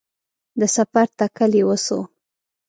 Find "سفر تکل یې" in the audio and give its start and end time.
0.75-1.63